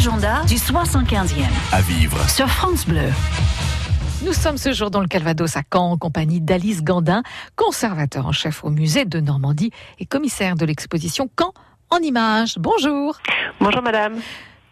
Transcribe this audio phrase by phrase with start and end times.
[0.00, 1.44] l'agenda du 75e.
[1.72, 2.16] À vivre.
[2.30, 3.10] Sur France Bleu.
[4.24, 7.22] Nous sommes ce jour dans le Calvados à Caen en compagnie d'Alice Gandin,
[7.54, 11.52] conservateur en chef au musée de Normandie et commissaire de l'exposition Caen
[11.90, 12.54] en images.
[12.56, 13.18] Bonjour.
[13.60, 14.14] Bonjour madame.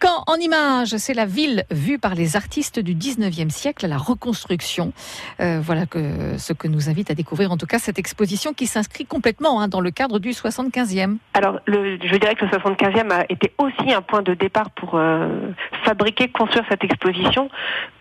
[0.01, 4.93] Caen en images, c'est la ville vue par les artistes du 19e siècle la reconstruction.
[5.41, 8.67] Euh, voilà que, ce que nous invite à découvrir en tout cas cette exposition qui
[8.67, 11.17] s'inscrit complètement hein, dans le cadre du 75e.
[11.35, 14.95] Alors le, je dirais que le 75e a été aussi un point de départ pour
[14.95, 15.51] euh,
[15.85, 17.51] fabriquer, construire cette exposition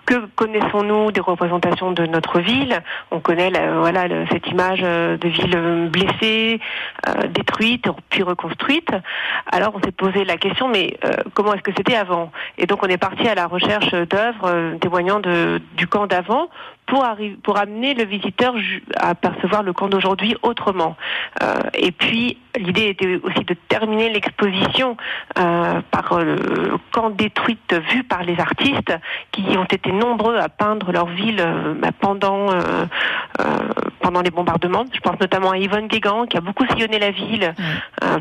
[0.07, 2.81] que connaissons-nous des représentations de notre ville?
[3.11, 6.59] On connaît voilà cette image euh, de ville blessée,
[7.07, 8.89] euh, détruite, puis reconstruite.
[9.51, 12.31] Alors on s'est posé la question, mais euh, comment est-ce que c'était avant?
[12.57, 16.49] Et donc on est parti à la recherche d'œuvres témoignant de, du camp d'avant
[16.87, 17.05] pour,
[17.43, 18.55] pour amener le visiteur
[18.95, 20.95] à percevoir le camp d'aujourd'hui autrement.
[21.43, 24.97] Euh, et puis, l'idée était aussi de terminer l'exposition
[25.37, 28.93] euh, par le camp détruite vu par les artistes
[29.31, 32.85] qui ont été nombreux à peindre leur ville euh, bah, pendant euh,
[34.01, 34.85] pendant les bombardements.
[34.93, 37.53] Je pense notamment à Yvonne Guégan qui a beaucoup sillonné la ville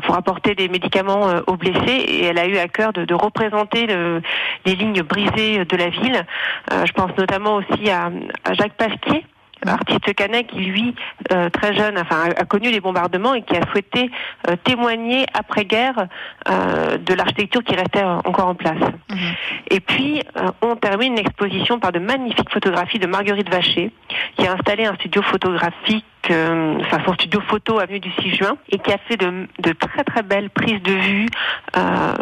[0.03, 3.87] pour apporter des médicaments aux blessés et elle a eu à cœur de, de représenter
[3.87, 4.21] le,
[4.65, 6.25] les lignes brisées de la ville.
[6.71, 8.11] je pense notamment aussi à,
[8.43, 9.25] à Jacques Pasquier,
[9.65, 10.95] artiste canet qui lui
[11.31, 14.09] euh, très jeune enfin a connu les bombardements et qui a souhaité
[14.47, 16.07] euh, témoigner après guerre
[16.49, 19.17] euh, de l'architecture qui restait encore en place mhm.
[19.71, 20.21] et puis
[20.61, 23.91] on termine une exposition par de magnifiques photographies de Marguerite Vacher
[24.37, 28.79] qui a installé un studio photographique enfin son studio photo avenue du 6 juin et
[28.79, 31.27] qui a fait de, de très très belles prises de vue
[31.77, 32.13] euh,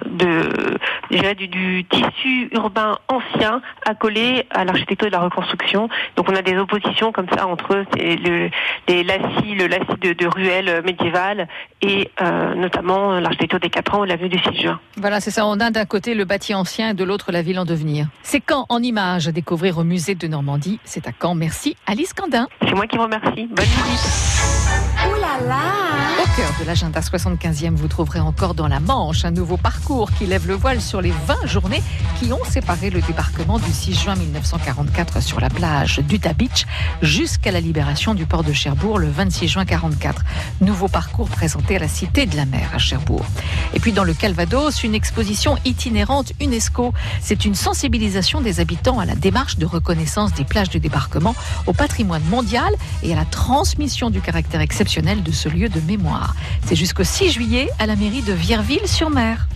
[1.12, 5.90] de du, du, tissu urbain ancien accolé à l'architecture de la reconstruction.
[6.16, 8.50] Donc on a des oppositions comme ça entre le,
[8.88, 11.48] les lacis, le lacis de, de ruelles médiévales
[11.82, 14.80] et euh, notamment l'architecture des quatre ans ou l'avenue du 6 juin.
[14.98, 15.46] Voilà, c'est ça.
[15.46, 18.08] On a d'un côté le bâti ancien et de l'autre la ville en devenir.
[18.24, 20.80] C'est quand en images à découvrir au musée de Normandie?
[20.84, 21.36] C'est à Caen.
[21.36, 22.48] Merci Alice Candin.
[22.62, 23.48] C'est moi qui vous remercie.
[23.48, 24.95] Bonne nuit.
[25.06, 30.26] Au cœur de l'agenda 75e, vous trouverez encore dans la Manche un nouveau parcours qui
[30.26, 31.84] lève le voile sur les 20 journées
[32.20, 36.66] qui ont séparé le débarquement du 6 juin 1944 sur la plage d'Utah Beach
[37.02, 40.24] jusqu'à la libération du port de Cherbourg le 26 juin 44.
[40.62, 43.26] Nouveau parcours présenté à la Cité de la Mer à Cherbourg.
[43.74, 46.94] Et puis dans le Calvados, une exposition itinérante UNESCO.
[47.22, 51.36] C'est une sensibilisation des habitants à la démarche de reconnaissance des plages de débarquement,
[51.68, 52.74] au patrimoine mondial
[53.04, 56.36] et à la transmission du caractère exceptionnel de ce lieu de mémoire.
[56.66, 59.48] C'est jusqu'au 6 juillet à la mairie de Vierville-sur-Mer.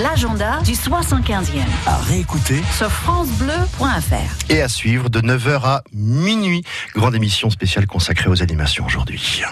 [0.00, 1.60] L'agenda du 75e.
[1.86, 4.50] À réécouter sur FranceBleu.fr.
[4.50, 6.64] Et à suivre de 9h à minuit.
[6.94, 9.42] Grande émission spéciale consacrée aux animations aujourd'hui.